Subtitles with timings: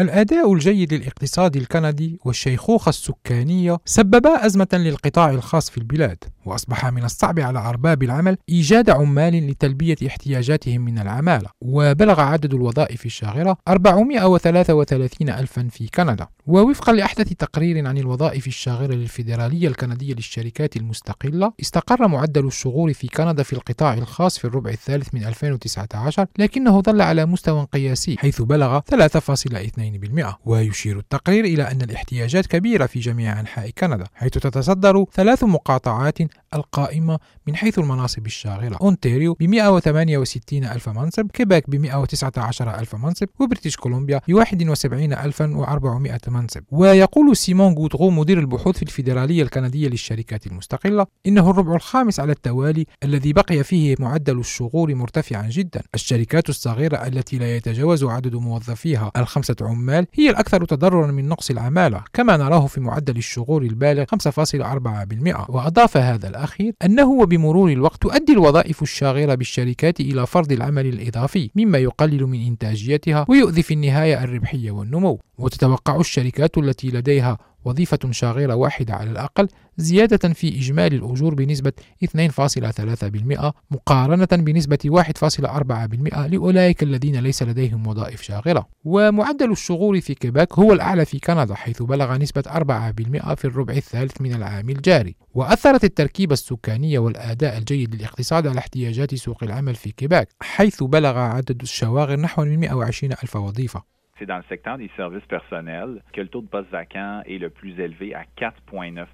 [0.00, 6.24] الأداء الجيد للاقتصاد الكندي والشيخوخة السكانية سببا أزمة للقطاع الخاص في البلاد.
[6.48, 11.48] وأصبح من الصعب على أرباب العمل إيجاد عمال لتلبية احتياجاتهم من العمالة.
[11.60, 16.26] وبلغ عدد الوظائف الشاغرة 433 ألفا في كندا.
[16.46, 23.42] ووفقا لأحدث تقرير عن الوظائف الشاغرة للفيدرالية الكندية للشركات المستقلة استقر معدل الشغور في كندا
[23.42, 28.80] في القطاع الخاص في الربع الثالث من 2019 لكنه ظل على مستوى قياسي حيث بلغ
[28.80, 36.18] 3.2% ويشير التقرير إلى أن الاحتياجات كبيرة في جميع أنحاء كندا حيث تتصدر ثلاث مقاطعات
[36.54, 38.78] القائمة من حيث المناصب الشاغرة.
[38.82, 46.62] أونتاريو ب 168 ألف منصب كيباك ب 119 ألف منصب وبريتش كولومبيا ب 71400 منصب.
[46.70, 52.86] ويقول سيمون غوتغو مدير البحوث في الفيدرالية الكندية للشركات المستقلة إنه الربع الخامس على التوالي
[53.04, 55.82] الذي بقي فيه معدل الشغور مرتفعا جدا.
[55.94, 62.04] الشركات الصغيرة التي لا يتجاوز عدد موظفيها الخمسة عمال هي الأكثر تضررا من نقص العمالة
[62.12, 68.82] كما نراه في معدل الشغور البالغ 5.4% وأضاف هذا الأخير أنه وبمرور الوقت تؤدي الوظائف
[68.82, 75.20] الشاغرة بالشركات إلى فرض العمل الإضافي مما يقلل من إنتاجيتها ويؤذي في النهاية الربحية والنمو.
[75.38, 81.72] وتتوقع الشركات التي لديها وظيفة شاغرة واحدة على الأقل زيادة في إجمالي الأجور بنسبة
[82.04, 90.72] 2.3% مقارنة بنسبة 1.4% لأولئك الذين ليس لديهم وظائف شاغرة ومعدل الشغور في كيباك هو
[90.72, 95.16] الأعلى في كندا حيث بلغ نسبة 4% في الربع الثالث من العام الجاري.
[95.34, 101.62] وأثرت التركيبة السكانية والأداء الجيد للاقتصاد على احتياجات سوق العمل في كيباك حيث بلغ عدد
[101.62, 103.97] الشواغر نحو 120 ألف وظيفة.
[104.18, 107.50] C'est dans le secteur des services personnels que le taux de poste vacant est le
[107.50, 109.06] plus élevé à 4,9%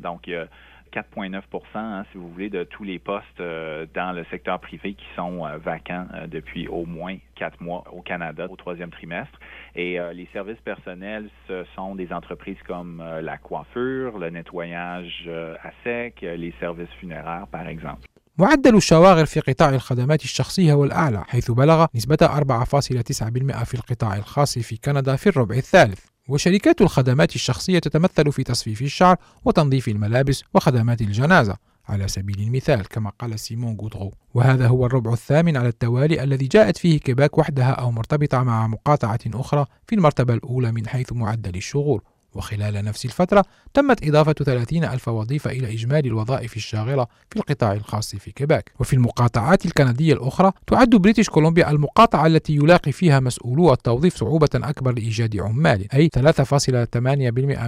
[0.00, 0.46] Donc, il y a
[0.94, 1.40] 4,9%
[1.74, 5.44] hein, si vous voulez, de tous les postes euh, dans le secteur privé qui sont
[5.44, 9.38] euh, vacants euh, depuis au moins quatre mois au Canada au troisième trimestre.
[9.74, 16.20] Et les services personnels, ce sont des entreprises comme la coiffure, le nettoyage à sec,
[16.20, 18.06] les services funéraires, par exemple.
[18.38, 24.58] معدل الشواغر في قطاع الخدمات الشخصية هو الأعلى حيث بلغ نسبة 4.9% في القطاع الخاص
[24.58, 25.98] في كندا في الربع الثالث.
[26.28, 31.56] وشركات الخدمات الشخصية تتمثل في تصفيف الشعر وتنظيف الملابس وخدمات الجنازة
[31.88, 36.76] على سبيل المثال كما قال سيمون غودغو وهذا هو الربع الثامن على التوالي الذي جاءت
[36.76, 42.02] فيه كيباك وحدها أو مرتبطة مع مقاطعة أخرى في المرتبة الأولى من حيث معدل الشغور.
[42.34, 48.16] وخلال نفس الفترة تمت إضافة 30 ألف وظيفة إلى إجمالي الوظائف الشاغرة في القطاع الخاص
[48.16, 48.72] في كيباك.
[48.80, 54.92] وفي المقاطعات الكندية الأخرى تعد بريتش كولومبيا المقاطعة التي يلاقي فيها مسؤولو التوظيف صعوبة أكبر
[54.92, 56.98] لإيجاد عمال أي 3.8%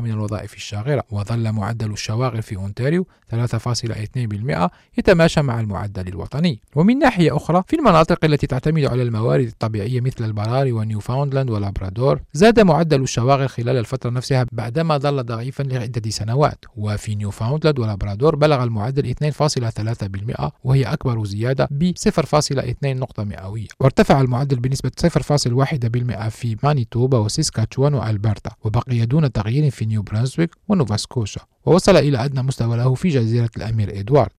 [0.00, 1.04] من الوظائف الشاغرة.
[1.10, 6.60] وظل معدل الشواغر في أونتاريو 3.2% يتماشى مع المعدل الوطني.
[6.74, 12.60] ومن ناحية أخرى في المناطق التي تعتمد على الموارد الطبيعية مثل البراري ونيوفاوندلاند ولابرادور زاد
[12.60, 19.14] معدل الشواغر خلال الفترة نفسها بعدما ظل ضعيفا لعدة سنوات وفي نيوفاوندلاند ولابرادور بلغ المعدل
[19.14, 23.66] 2.3% وهي أكبر زيادة ب 0.2 نقطة مئوية.
[23.80, 31.40] وارتفع المعدل بنسبة 0.1% في مانيتوبا وسيسكاتشوان وألبرتا وبقي دون تغيير في نيو برانسويك ونوفاسكوشا
[31.66, 34.30] ووصل إلى أدنى مستوى له في جزيرة الأمير إدوارد.